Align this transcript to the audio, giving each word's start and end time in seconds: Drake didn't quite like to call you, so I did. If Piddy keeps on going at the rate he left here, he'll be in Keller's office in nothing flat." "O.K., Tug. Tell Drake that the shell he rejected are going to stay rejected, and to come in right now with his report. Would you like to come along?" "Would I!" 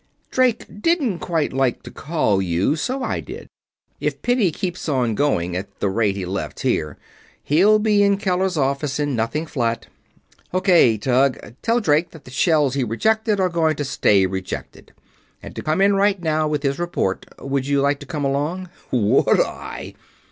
Drake 0.31 0.65
didn't 0.81 1.19
quite 1.19 1.53
like 1.53 1.83
to 1.83 1.91
call 1.91 2.41
you, 2.41 2.75
so 2.75 3.03
I 3.03 3.19
did. 3.19 3.47
If 3.99 4.23
Piddy 4.23 4.51
keeps 4.51 4.89
on 4.89 5.13
going 5.13 5.55
at 5.55 5.79
the 5.79 5.89
rate 5.91 6.15
he 6.15 6.25
left 6.25 6.61
here, 6.61 6.97
he'll 7.43 7.77
be 7.77 8.01
in 8.01 8.17
Keller's 8.17 8.57
office 8.57 8.99
in 8.99 9.15
nothing 9.15 9.45
flat." 9.45 9.85
"O.K., 10.53 10.97
Tug. 10.97 11.53
Tell 11.61 11.79
Drake 11.79 12.09
that 12.13 12.25
the 12.25 12.31
shell 12.31 12.71
he 12.71 12.83
rejected 12.83 13.39
are 13.39 13.47
going 13.49 13.75
to 13.75 13.85
stay 13.85 14.25
rejected, 14.25 14.91
and 15.43 15.55
to 15.55 15.61
come 15.61 15.81
in 15.81 15.93
right 15.93 16.19
now 16.19 16.47
with 16.47 16.63
his 16.63 16.79
report. 16.79 17.27
Would 17.37 17.67
you 17.67 17.79
like 17.81 17.99
to 17.99 18.07
come 18.07 18.25
along?" 18.25 18.71
"Would 18.89 19.39
I!" 19.39 19.93